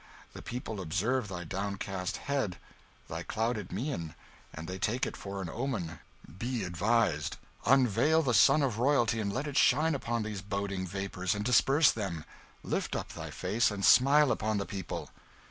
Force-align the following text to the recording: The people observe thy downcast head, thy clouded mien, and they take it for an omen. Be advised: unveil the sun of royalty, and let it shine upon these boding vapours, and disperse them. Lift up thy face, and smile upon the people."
The 0.33 0.41
people 0.41 0.81
observe 0.81 1.27
thy 1.27 1.43
downcast 1.43 2.17
head, 2.17 2.57
thy 3.07 3.21
clouded 3.21 3.71
mien, 3.71 4.15
and 4.51 4.67
they 4.67 4.79
take 4.79 5.05
it 5.05 5.15
for 5.15 5.43
an 5.43 5.47
omen. 5.47 5.99
Be 6.39 6.63
advised: 6.63 7.37
unveil 7.67 8.23
the 8.23 8.33
sun 8.33 8.63
of 8.63 8.79
royalty, 8.79 9.19
and 9.19 9.31
let 9.31 9.45
it 9.45 9.57
shine 9.57 9.93
upon 9.93 10.23
these 10.23 10.41
boding 10.41 10.87
vapours, 10.87 11.35
and 11.35 11.45
disperse 11.45 11.91
them. 11.91 12.25
Lift 12.63 12.95
up 12.95 13.09
thy 13.13 13.29
face, 13.29 13.69
and 13.69 13.85
smile 13.85 14.31
upon 14.31 14.57
the 14.57 14.65
people." 14.65 15.11